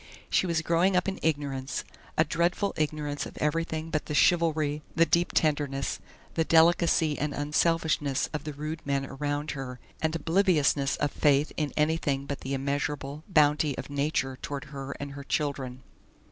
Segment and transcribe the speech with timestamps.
[0.31, 1.83] She was growing up in ignorance,
[2.17, 5.99] a dreadful ignorance of everything but the chivalry, the deep tenderness,
[6.33, 11.71] the delicacy and unselfishness of the rude men around her, and obliviousness of faith in
[11.77, 15.83] anything but the immeasurable bounty of Nature toward her and her children.